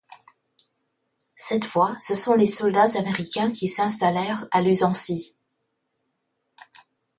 [1.35, 5.37] Cette fois, ce sont les soldats américains qui s'installèrent à Luzancy.